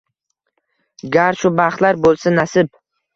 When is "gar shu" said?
1.15-1.51